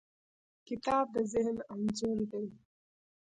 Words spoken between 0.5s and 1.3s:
کتاب د